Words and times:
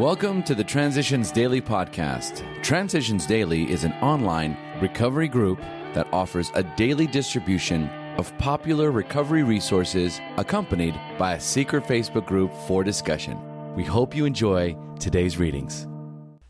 Welcome 0.00 0.42
to 0.44 0.54
the 0.54 0.64
Transitions 0.64 1.30
Daily 1.30 1.60
podcast. 1.60 2.42
Transitions 2.62 3.26
Daily 3.26 3.70
is 3.70 3.84
an 3.84 3.92
online 4.00 4.56
recovery 4.80 5.28
group 5.28 5.60
that 5.92 6.10
offers 6.10 6.50
a 6.54 6.62
daily 6.62 7.06
distribution 7.06 7.86
of 8.16 8.32
popular 8.38 8.92
recovery 8.92 9.42
resources 9.42 10.18
accompanied 10.38 10.98
by 11.18 11.34
a 11.34 11.40
secret 11.40 11.84
Facebook 11.84 12.24
group 12.24 12.50
for 12.66 12.82
discussion. 12.82 13.38
We 13.76 13.84
hope 13.84 14.16
you 14.16 14.24
enjoy 14.24 14.74
today's 14.98 15.36
readings. 15.36 15.86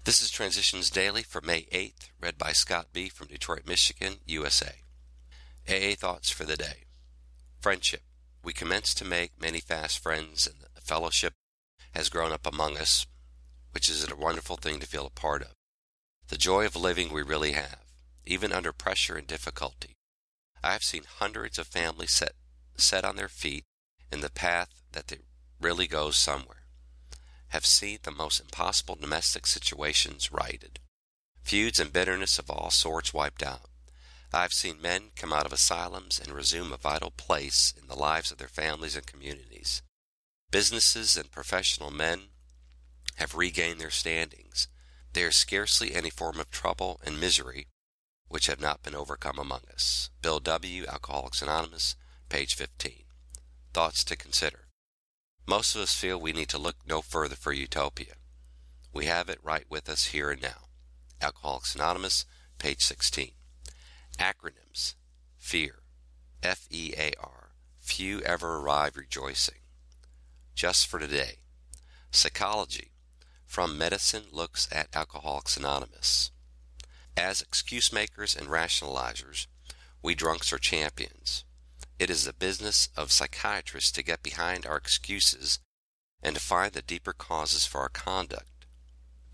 This 0.04 0.22
is 0.22 0.30
Transitions 0.30 0.88
Daily 0.88 1.24
for 1.24 1.40
May 1.40 1.62
8th, 1.72 2.10
read 2.20 2.38
by 2.38 2.52
Scott 2.52 2.90
B. 2.92 3.08
from 3.08 3.26
Detroit, 3.26 3.66
Michigan, 3.66 4.18
USA. 4.26 4.74
AA 5.68 5.96
Thoughts 5.96 6.30
for 6.30 6.44
the 6.44 6.56
Day 6.56 6.84
Friendship. 7.60 8.02
We 8.44 8.52
commence 8.52 8.94
to 8.94 9.04
make 9.04 9.42
many 9.42 9.58
fast 9.58 10.00
friends, 10.00 10.46
and 10.46 10.54
the 10.72 10.80
fellowship 10.80 11.32
has 11.94 12.08
grown 12.08 12.30
up 12.30 12.46
among 12.46 12.76
us, 12.76 13.06
which 13.72 13.88
is 13.88 14.08
a 14.08 14.16
wonderful 14.16 14.56
thing 14.56 14.80
to 14.80 14.86
feel 14.86 15.06
a 15.06 15.10
part 15.10 15.42
of. 15.42 15.54
The 16.28 16.36
joy 16.38 16.66
of 16.66 16.76
living 16.76 17.12
we 17.12 17.22
really 17.22 17.52
have, 17.52 17.80
even 18.24 18.52
under 18.52 18.72
pressure 18.72 19.16
and 19.16 19.26
difficulty. 19.26 19.96
I 20.62 20.72
have 20.72 20.84
seen 20.84 21.04
hundreds 21.18 21.58
of 21.58 21.66
families 21.66 22.12
set, 22.12 22.32
set 22.76 23.04
on 23.04 23.16
their 23.16 23.28
feet 23.28 23.64
in 24.12 24.20
the 24.20 24.30
path 24.30 24.82
that 24.92 25.12
really 25.60 25.86
goes 25.86 26.16
somewhere. 26.16 26.64
Have 27.48 27.66
seen 27.66 27.98
the 28.02 28.10
most 28.10 28.40
impossible 28.40 28.94
domestic 28.94 29.46
situations 29.46 30.30
righted, 30.30 30.78
feuds 31.42 31.80
and 31.80 31.92
bitterness 31.92 32.38
of 32.38 32.50
all 32.50 32.70
sorts 32.70 33.12
wiped 33.12 33.42
out. 33.42 33.68
I've 34.32 34.52
seen 34.52 34.80
men 34.80 35.10
come 35.16 35.32
out 35.32 35.46
of 35.46 35.52
asylums 35.52 36.20
and 36.20 36.32
resume 36.32 36.72
a 36.72 36.76
vital 36.76 37.10
place 37.10 37.74
in 37.80 37.88
the 37.88 37.96
lives 37.96 38.30
of 38.30 38.38
their 38.38 38.46
families 38.46 38.94
and 38.94 39.04
communities. 39.04 39.82
Businesses 40.52 41.16
and 41.16 41.30
professional 41.32 41.90
men 41.90 42.28
have 43.20 43.36
regained 43.36 43.78
their 43.78 43.90
standings. 43.90 44.66
There 45.12 45.28
is 45.28 45.36
scarcely 45.36 45.94
any 45.94 46.08
form 46.08 46.40
of 46.40 46.50
trouble 46.50 47.00
and 47.04 47.20
misery 47.20 47.68
which 48.28 48.46
have 48.46 48.60
not 48.60 48.82
been 48.82 48.94
overcome 48.94 49.38
among 49.38 49.60
us. 49.72 50.08
Bill 50.22 50.40
W., 50.40 50.86
Alcoholics 50.86 51.42
Anonymous, 51.42 51.96
page 52.28 52.54
15. 52.54 53.04
Thoughts 53.74 54.04
to 54.04 54.16
consider. 54.16 54.68
Most 55.46 55.74
of 55.74 55.82
us 55.82 55.94
feel 55.94 56.18
we 56.18 56.32
need 56.32 56.48
to 56.48 56.58
look 56.58 56.76
no 56.86 57.02
further 57.02 57.36
for 57.36 57.52
utopia. 57.52 58.14
We 58.92 59.04
have 59.06 59.28
it 59.28 59.38
right 59.42 59.66
with 59.68 59.88
us 59.88 60.06
here 60.06 60.30
and 60.30 60.40
now. 60.40 60.68
Alcoholics 61.20 61.74
Anonymous, 61.74 62.24
page 62.58 62.82
16. 62.82 63.32
Acronyms 64.18 64.94
FEAR, 65.36 65.82
F 66.42 66.66
E 66.70 66.94
A 66.96 67.12
R, 67.20 67.50
few 67.80 68.20
ever 68.20 68.56
arrive 68.56 68.96
rejoicing 68.96 69.60
just 70.54 70.86
for 70.86 70.98
today. 70.98 71.40
Psychology 72.10 72.89
from 73.50 73.76
Medicine 73.76 74.26
looks 74.30 74.68
at 74.70 74.94
Alcoholics 74.94 75.56
Anonymous. 75.56 76.30
As 77.16 77.42
excuse 77.42 77.92
makers 77.92 78.36
and 78.36 78.46
rationalizers, 78.46 79.48
we 80.00 80.14
drunks 80.14 80.52
are 80.52 80.58
champions. 80.58 81.44
It 81.98 82.10
is 82.10 82.24
the 82.24 82.32
business 82.32 82.90
of 82.96 83.10
psychiatrists 83.10 83.90
to 83.90 84.04
get 84.04 84.22
behind 84.22 84.66
our 84.66 84.76
excuses 84.76 85.58
and 86.22 86.36
to 86.36 86.40
find 86.40 86.72
the 86.72 86.80
deeper 86.80 87.12
causes 87.12 87.66
for 87.66 87.80
our 87.80 87.88
conduct. 87.88 88.66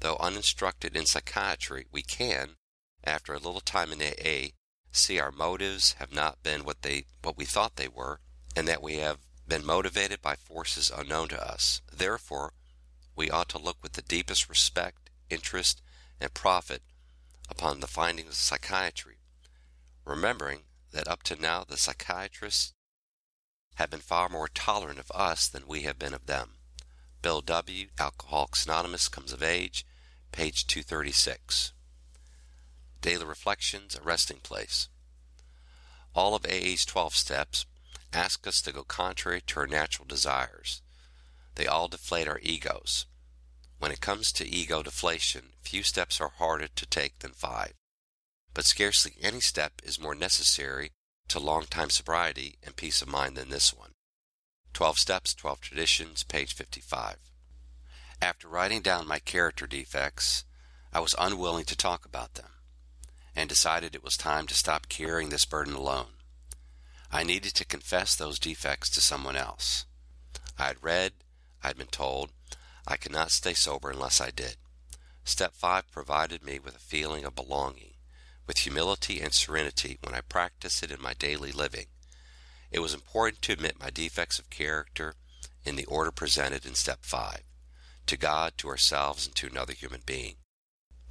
Though 0.00 0.16
uninstructed 0.16 0.96
in 0.96 1.04
psychiatry, 1.04 1.84
we 1.92 2.00
can, 2.00 2.56
after 3.04 3.34
a 3.34 3.38
little 3.38 3.60
time 3.60 3.92
in 3.92 4.00
AA, 4.00 4.52
see 4.92 5.20
our 5.20 5.30
motives 5.30 5.92
have 5.98 6.14
not 6.14 6.42
been 6.42 6.64
what 6.64 6.80
they 6.80 7.04
what 7.22 7.36
we 7.36 7.44
thought 7.44 7.76
they 7.76 7.88
were, 7.88 8.20
and 8.56 8.66
that 8.66 8.82
we 8.82 8.94
have 8.94 9.18
been 9.46 9.66
motivated 9.66 10.22
by 10.22 10.36
forces 10.36 10.90
unknown 10.90 11.28
to 11.28 11.46
us. 11.46 11.82
Therefore, 11.92 12.54
we 13.16 13.30
ought 13.30 13.48
to 13.48 13.58
look 13.58 13.78
with 13.82 13.94
the 13.94 14.02
deepest 14.02 14.48
respect, 14.48 15.10
interest, 15.30 15.82
and 16.20 16.34
profit 16.34 16.82
upon 17.48 17.80
the 17.80 17.86
findings 17.86 18.28
of 18.28 18.34
psychiatry, 18.34 19.16
remembering 20.04 20.60
that 20.92 21.08
up 21.08 21.22
to 21.24 21.40
now 21.40 21.64
the 21.64 21.76
psychiatrists 21.76 22.74
have 23.76 23.90
been 23.90 24.00
far 24.00 24.28
more 24.28 24.48
tolerant 24.48 24.98
of 24.98 25.10
us 25.12 25.48
than 25.48 25.66
we 25.66 25.82
have 25.82 25.98
been 25.98 26.14
of 26.14 26.26
them. 26.26 26.52
Bill 27.22 27.40
W., 27.40 27.88
Alcoholics 27.98 28.66
Anonymous, 28.66 29.08
comes 29.08 29.32
of 29.32 29.42
age, 29.42 29.84
page 30.32 30.66
236. 30.66 31.72
Daily 33.00 33.24
Reflections, 33.24 33.94
a 33.94 34.02
resting 34.02 34.38
place. 34.38 34.88
All 36.14 36.34
of 36.34 36.46
AA's 36.46 36.84
12 36.84 37.14
steps 37.14 37.66
ask 38.12 38.46
us 38.46 38.62
to 38.62 38.72
go 38.72 38.84
contrary 38.84 39.42
to 39.46 39.60
our 39.60 39.66
natural 39.66 40.06
desires. 40.06 40.82
They 41.56 41.66
all 41.66 41.88
deflate 41.88 42.28
our 42.28 42.38
egos. 42.42 43.06
When 43.78 43.90
it 43.90 44.00
comes 44.00 44.32
to 44.32 44.48
ego 44.48 44.82
deflation, 44.82 45.52
few 45.60 45.82
steps 45.82 46.20
are 46.20 46.32
harder 46.38 46.68
to 46.68 46.86
take 46.86 47.18
than 47.18 47.32
five. 47.32 47.74
But 48.54 48.64
scarcely 48.64 49.16
any 49.20 49.40
step 49.40 49.82
is 49.82 50.00
more 50.00 50.14
necessary 50.14 50.92
to 51.28 51.40
long-time 51.40 51.90
sobriety 51.90 52.56
and 52.62 52.76
peace 52.76 53.02
of 53.02 53.08
mind 53.08 53.36
than 53.36 53.50
this 53.50 53.74
one. 53.74 53.92
12 54.72 54.98
Steps, 54.98 55.34
12 55.34 55.60
Traditions, 55.60 56.22
page 56.22 56.54
55. 56.54 57.16
After 58.22 58.48
writing 58.48 58.80
down 58.80 59.08
my 59.08 59.18
character 59.18 59.66
defects, 59.66 60.44
I 60.92 61.00
was 61.00 61.14
unwilling 61.18 61.64
to 61.66 61.76
talk 61.76 62.06
about 62.06 62.34
them 62.34 62.50
and 63.34 63.48
decided 63.48 63.94
it 63.94 64.04
was 64.04 64.16
time 64.16 64.46
to 64.46 64.54
stop 64.54 64.88
carrying 64.88 65.28
this 65.28 65.44
burden 65.44 65.74
alone. 65.74 66.16
I 67.10 67.22
needed 67.22 67.54
to 67.54 67.64
confess 67.64 68.16
those 68.16 68.38
defects 68.38 68.88
to 68.90 69.02
someone 69.02 69.36
else. 69.36 69.84
I 70.58 70.68
had 70.68 70.82
read, 70.82 71.12
I 71.62 71.68
had 71.68 71.78
been 71.78 71.86
told, 71.86 72.30
I 72.86 72.96
could 72.96 73.12
not 73.12 73.30
stay 73.30 73.54
sober 73.54 73.90
unless 73.90 74.20
I 74.20 74.30
did. 74.30 74.56
Step 75.24 75.54
5 75.54 75.90
provided 75.90 76.44
me 76.44 76.58
with 76.58 76.76
a 76.76 76.78
feeling 76.78 77.24
of 77.24 77.34
belonging, 77.34 77.94
with 78.46 78.58
humility 78.58 79.20
and 79.20 79.34
serenity 79.34 79.98
when 80.02 80.14
I 80.14 80.20
practiced 80.20 80.82
it 80.82 80.90
in 80.90 81.02
my 81.02 81.14
daily 81.14 81.52
living. 81.52 81.86
It 82.70 82.78
was 82.80 82.94
important 82.94 83.42
to 83.42 83.52
admit 83.52 83.80
my 83.80 83.90
defects 83.90 84.38
of 84.38 84.50
character 84.50 85.14
in 85.64 85.76
the 85.76 85.86
order 85.86 86.10
presented 86.10 86.64
in 86.64 86.74
Step 86.74 87.00
5 87.02 87.42
to 88.06 88.16
God, 88.16 88.52
to 88.58 88.68
ourselves, 88.68 89.26
and 89.26 89.34
to 89.34 89.48
another 89.48 89.72
human 89.72 90.02
being. 90.06 90.36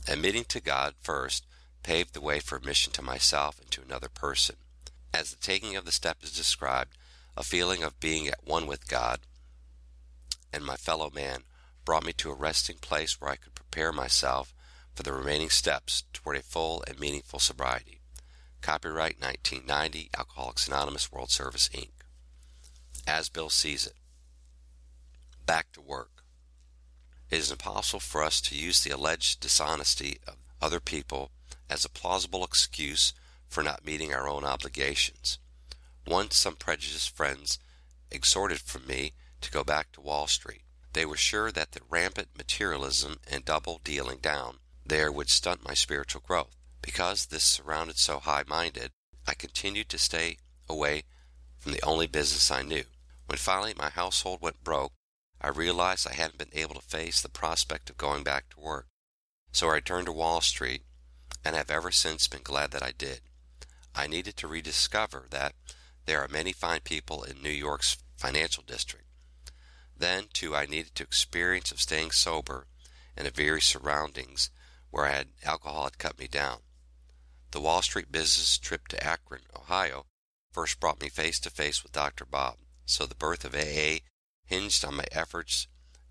Admitting 0.07 0.45
to 0.45 0.61
God 0.61 0.95
first 1.01 1.45
paved 1.83 2.13
the 2.13 2.21
way 2.21 2.39
for 2.39 2.55
admission 2.55 2.93
to 2.93 3.01
myself 3.01 3.59
and 3.59 3.69
to 3.71 3.81
another 3.81 4.09
person. 4.09 4.55
As 5.13 5.31
the 5.31 5.37
taking 5.37 5.75
of 5.75 5.85
the 5.85 5.91
step 5.91 6.17
is 6.23 6.31
described, 6.31 6.97
a 7.37 7.43
feeling 7.43 7.83
of 7.83 7.99
being 7.99 8.27
at 8.27 8.45
one 8.45 8.65
with 8.65 8.87
God 8.87 9.19
and 10.55 10.65
my 10.65 10.77
fellow 10.77 11.11
man 11.13 11.43
brought 11.83 12.05
me 12.05 12.13
to 12.13 12.31
a 12.31 12.33
resting 12.33 12.77
place 12.77 13.19
where 13.19 13.29
I 13.29 13.35
could 13.35 13.53
prepare 13.53 13.91
myself 13.91 14.53
for 14.93 15.03
the 15.03 15.11
remaining 15.11 15.49
steps 15.49 16.03
toward 16.13 16.37
a 16.37 16.41
full 16.41 16.81
and 16.87 16.97
meaningful 16.97 17.39
sobriety. 17.39 17.99
Copyright 18.61 19.19
1990, 19.19 20.09
Alcoholics 20.17 20.67
Anonymous 20.67 21.11
World 21.11 21.29
Service, 21.29 21.69
Inc. 21.73 21.89
As 23.05 23.27
Bill 23.27 23.49
sees 23.49 23.85
it. 23.85 23.95
Back 25.45 25.73
to 25.73 25.81
work. 25.81 26.23
It 27.29 27.39
is 27.39 27.51
impossible 27.51 27.99
for 27.99 28.23
us 28.23 28.39
to 28.41 28.55
use 28.55 28.81
the 28.81 28.91
alleged 28.91 29.41
dishonesty 29.41 30.19
of 30.25 30.37
other 30.61 30.79
people 30.79 31.31
as 31.69 31.83
a 31.83 31.89
plausible 31.89 32.45
excuse 32.45 33.13
for 33.47 33.61
not 33.61 33.85
meeting 33.85 34.13
our 34.13 34.27
own 34.27 34.45
obligations. 34.45 35.37
Once 36.07 36.37
some 36.37 36.55
prejudiced 36.55 37.15
friends 37.15 37.59
exhorted 38.09 38.59
from 38.59 38.87
me 38.87 39.13
to 39.45 39.51
go 39.51 39.63
back 39.63 39.91
to 39.91 40.01
Wall 40.01 40.27
Street. 40.27 40.63
They 40.93 41.05
were 41.05 41.17
sure 41.17 41.51
that 41.51 41.71
the 41.71 41.81
rampant 41.89 42.29
materialism 42.37 43.19
and 43.31 43.45
double 43.45 43.79
dealing 43.83 44.19
down 44.19 44.57
there 44.85 45.11
would 45.11 45.29
stunt 45.29 45.65
my 45.65 45.73
spiritual 45.73 46.21
growth. 46.25 46.55
Because 46.81 47.27
this 47.27 47.43
surrounded 47.43 47.97
so 47.97 48.19
high 48.19 48.43
minded, 48.47 48.91
I 49.27 49.33
continued 49.33 49.89
to 49.89 49.97
stay 49.97 50.37
away 50.69 51.03
from 51.57 51.71
the 51.71 51.83
only 51.83 52.07
business 52.07 52.51
I 52.51 52.61
knew. 52.61 52.83
When 53.25 53.37
finally 53.37 53.73
my 53.75 53.89
household 53.89 54.41
went 54.41 54.63
broke, 54.63 54.93
I 55.41 55.49
realized 55.49 56.07
I 56.07 56.13
hadn't 56.13 56.37
been 56.37 56.59
able 56.59 56.75
to 56.75 56.81
face 56.81 57.21
the 57.21 57.29
prospect 57.29 57.89
of 57.89 57.97
going 57.97 58.23
back 58.23 58.49
to 58.49 58.59
work. 58.59 58.87
So 59.51 59.69
I 59.69 59.75
returned 59.75 60.05
to 60.07 60.11
Wall 60.11 60.41
Street 60.41 60.83
and 61.43 61.55
have 61.55 61.71
ever 61.71 61.91
since 61.91 62.27
been 62.27 62.43
glad 62.43 62.71
that 62.71 62.83
I 62.83 62.93
did. 62.97 63.21
I 63.95 64.07
needed 64.07 64.37
to 64.37 64.47
rediscover 64.47 65.25
that 65.29 65.53
there 66.05 66.21
are 66.21 66.27
many 66.27 66.51
fine 66.51 66.81
people 66.81 67.23
in 67.23 67.41
New 67.41 67.49
York's 67.49 67.97
financial 68.15 68.63
district. 68.65 69.04
Then, 69.97 70.27
too, 70.33 70.55
I 70.55 70.65
needed 70.65 70.95
to 70.95 71.03
experience 71.03 71.71
of 71.71 71.81
staying 71.81 72.11
sober 72.11 72.67
in 73.17 73.25
a 73.25 73.31
very 73.31 73.61
surroundings 73.61 74.49
where 74.91 75.05
I 75.05 75.11
had 75.11 75.29
alcohol 75.43 75.85
had 75.85 75.97
cut 75.97 76.19
me 76.19 76.27
down. 76.27 76.59
The 77.51 77.61
Wall 77.61 77.81
Street 77.81 78.11
business 78.11 78.57
trip 78.57 78.87
to 78.89 79.03
Akron, 79.03 79.43
Ohio, 79.55 80.07
first 80.51 80.79
brought 80.79 81.01
me 81.01 81.09
face 81.09 81.39
to 81.41 81.49
face 81.49 81.83
with 81.83 81.91
Dr. 81.91 82.25
Bob, 82.25 82.57
so 82.85 83.05
the 83.05 83.15
birth 83.15 83.45
of 83.45 83.55
AA 83.55 83.99
hinged 84.45 84.83
on 84.85 84.95
my 84.95 85.05
efforts 85.11 85.67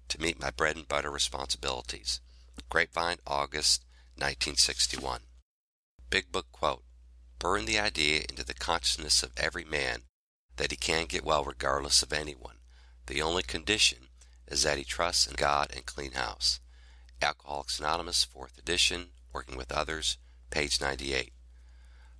to 0.08 0.20
meet 0.20 0.40
my 0.40 0.50
bread 0.50 0.76
and 0.76 0.88
butter 0.88 1.10
responsibilities. 1.10 2.20
Grapevine, 2.69 3.19
August 3.26 3.84
1961. 4.16 5.20
Big 6.10 6.32
Book 6.32 6.46
Quote 6.50 6.84
burn 7.38 7.66
the 7.66 7.78
idea 7.78 8.25
into 8.28 8.44
the 8.44 8.54
consciousness 8.54 9.22
of 9.22 9.32
every 9.36 9.64
man 9.64 10.02
that 10.56 10.70
he 10.70 10.76
can 10.76 11.06
get 11.06 11.25
well 11.25 11.44
regardless 11.44 12.02
of 12.02 12.12
anyone. 12.12 12.54
The 13.06 13.21
only 13.21 13.43
condition 13.43 14.09
is 14.49 14.62
that 14.62 14.79
he 14.79 14.85
trusts 14.85 15.27
in 15.27 15.35
God 15.35 15.71
and 15.75 15.85
clean 15.85 16.12
house. 16.12 16.61
Alcoholics 17.21 17.79
Anonymous, 17.79 18.27
4th 18.27 18.59
edition, 18.59 19.11
Working 19.33 19.56
with 19.56 19.73
Others, 19.73 20.17
page 20.51 20.81
98. 20.81 21.33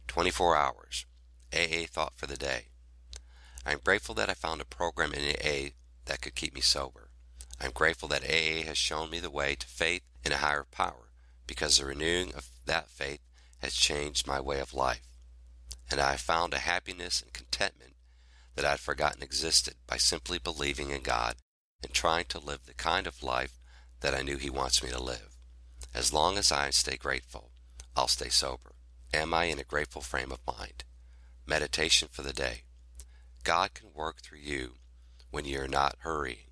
24 0.09 0.57
hours. 0.57 1.07
AA 1.53 1.87
thought 1.87 2.15
for 2.17 2.27
the 2.27 2.37
day. 2.37 2.67
I 3.65 3.73
am 3.73 3.81
grateful 3.83 4.15
that 4.17 4.29
I 4.29 4.35
found 4.35 4.61
a 4.61 4.67
program 4.67 5.15
in 5.15 5.37
AA 5.37 5.71
that 6.05 6.21
could 6.21 6.35
keep 6.35 6.55
me 6.55 6.61
sober. 6.61 7.09
I 7.61 7.67
am 7.67 7.73
grateful 7.73 8.09
that 8.09 8.25
AA 8.25 8.67
has 8.67 8.77
shown 8.77 9.11
me 9.11 9.21
the 9.21 9.31
way 9.31 9.55
to 9.55 9.67
faith 9.67 10.03
in 10.25 10.33
a 10.33 10.39
higher 10.39 10.67
power 10.71 11.09
because 11.47 11.79
the 11.79 11.87
renewing 11.87 12.35
of 12.35 12.49
that 12.67 12.91
faith 12.91 13.21
has 13.59 13.75
changed 13.75 14.27
my 14.27 14.41
way 14.41 14.61
of 14.61 14.75
life. 14.75 15.07
And 15.91 16.01
I 16.01 16.13
have 16.13 16.21
found 16.21 16.53
a 16.53 16.59
happiness 16.59 17.23
and 17.23 17.33
contentment 17.33 17.94
that 18.55 18.65
I'd 18.65 18.81
forgotten 18.81 19.23
existed 19.23 19.75
by 19.87 19.97
simply 19.97 20.39
believing 20.39 20.91
in 20.91 21.03
God 21.03 21.37
and 21.83 21.93
trying 21.93 22.27
to 22.27 22.39
live 22.39 22.67
the 22.67 22.75
kind 22.75 23.07
of 23.07 23.23
life 23.23 23.59
that 24.01 24.15
I 24.15 24.23
knew 24.23 24.37
He 24.37 24.51
wants 24.51 24.83
me 24.83 24.91
to 24.91 25.03
live. 25.03 25.37
As 25.95 26.13
long 26.13 26.39
as 26.39 26.51
I 26.51 26.71
stay 26.71 26.97
grateful, 26.97 27.51
I'll 27.97 28.09
stay 28.09 28.29
sober. 28.29 28.73
Am 29.13 29.33
I 29.33 29.45
in 29.45 29.59
a 29.59 29.65
grateful 29.65 30.03
frame 30.03 30.33
of 30.33 30.41
mind? 30.47 30.85
Meditation 31.47 32.09
for 32.11 32.23
the 32.23 32.33
day. 32.33 32.63
God 33.45 33.75
can 33.75 33.93
work 33.95 34.23
through 34.23 34.39
you 34.39 34.75
when 35.31 35.45
you 35.45 35.61
are 35.61 35.69
not 35.69 35.97
hurrying. 36.01 36.51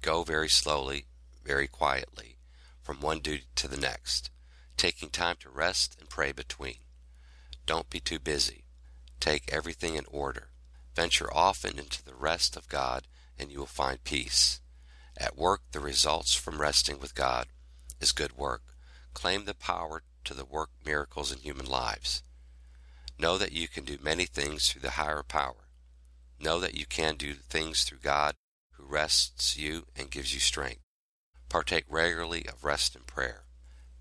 Go 0.00 0.22
very 0.22 0.48
slowly, 0.48 1.06
very 1.44 1.68
quietly, 1.68 2.38
from 2.82 3.00
one 3.00 3.20
duty 3.20 3.44
to 3.56 3.68
the 3.68 3.76
next, 3.76 4.30
taking 4.76 5.10
time 5.10 5.36
to 5.40 5.50
rest 5.50 5.96
and 6.00 6.08
pray 6.08 6.32
between. 6.32 6.78
Don't 7.66 7.90
be 7.90 8.00
too 8.00 8.18
busy. 8.18 8.64
Take 9.20 9.52
everything 9.52 9.94
in 9.94 10.04
order. 10.10 10.51
Venture 10.94 11.32
often 11.32 11.78
into 11.78 12.04
the 12.04 12.14
rest 12.14 12.56
of 12.56 12.68
God 12.68 13.06
and 13.38 13.50
you 13.50 13.58
will 13.58 13.66
find 13.66 14.04
peace. 14.04 14.60
At 15.16 15.36
work, 15.36 15.62
the 15.72 15.80
results 15.80 16.34
from 16.34 16.60
resting 16.60 16.98
with 17.00 17.14
God 17.14 17.48
is 18.00 18.12
good 18.12 18.36
work. 18.36 18.62
Claim 19.14 19.44
the 19.44 19.54
power 19.54 20.02
to 20.24 20.34
the 20.34 20.44
work 20.44 20.70
miracles 20.84 21.32
in 21.32 21.38
human 21.38 21.66
lives. 21.66 22.22
Know 23.18 23.38
that 23.38 23.52
you 23.52 23.68
can 23.68 23.84
do 23.84 23.98
many 24.02 24.24
things 24.24 24.68
through 24.68 24.82
the 24.82 24.92
higher 24.92 25.22
power. 25.22 25.68
Know 26.40 26.58
that 26.60 26.74
you 26.74 26.86
can 26.86 27.16
do 27.16 27.34
things 27.34 27.84
through 27.84 27.98
God 27.98 28.34
who 28.72 28.84
rests 28.84 29.56
you 29.56 29.84
and 29.96 30.10
gives 30.10 30.34
you 30.34 30.40
strength. 30.40 30.82
Partake 31.48 31.84
regularly 31.88 32.46
of 32.48 32.64
rest 32.64 32.96
and 32.96 33.06
prayer. 33.06 33.44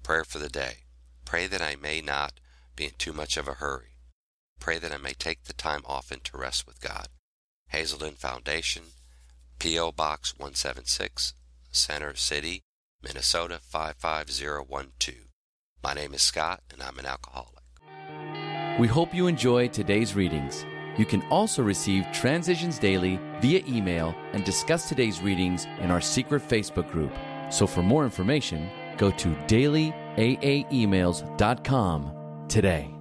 Prayer 0.03 0.23
for 0.23 0.39
the 0.39 0.49
day. 0.49 0.85
Pray 1.25 1.47
that 1.47 1.61
I 1.61 1.75
may 1.75 2.01
not 2.01 2.39
be 2.75 2.85
in 2.85 2.91
too 2.97 3.13
much 3.13 3.37
of 3.37 3.47
a 3.47 3.55
hurry. 3.55 3.90
Pray 4.61 4.77
that 4.77 4.93
I 4.93 4.97
may 4.97 5.13
take 5.13 5.45
the 5.45 5.53
time 5.53 5.81
often 5.85 6.19
to 6.23 6.37
rest 6.37 6.67
with 6.67 6.79
God. 6.79 7.07
Hazelden 7.69 8.13
Foundation, 8.13 8.83
P.O. 9.57 9.91
Box 9.91 10.35
176, 10.37 11.33
Center 11.71 12.15
City, 12.15 12.61
Minnesota 13.03 13.59
55012. 13.59 15.15
My 15.83 15.95
name 15.95 16.13
is 16.13 16.21
Scott, 16.21 16.61
and 16.71 16.83
I'm 16.83 16.99
an 16.99 17.07
alcoholic. 17.07 17.63
We 18.79 18.87
hope 18.87 19.15
you 19.15 19.25
enjoyed 19.25 19.73
today's 19.73 20.13
readings. 20.15 20.63
You 20.95 21.05
can 21.05 21.23
also 21.31 21.63
receive 21.63 22.05
Transitions 22.13 22.77
Daily 22.77 23.19
via 23.39 23.63
email 23.67 24.13
and 24.33 24.43
discuss 24.43 24.87
today's 24.87 25.21
readings 25.21 25.65
in 25.79 25.89
our 25.89 26.01
secret 26.01 26.47
Facebook 26.47 26.91
group. 26.91 27.11
So 27.49 27.65
for 27.65 27.81
more 27.81 28.03
information, 28.03 28.69
go 28.97 29.09
to 29.09 29.29
dailyaaemails.com 29.47 32.45
today. 32.47 33.00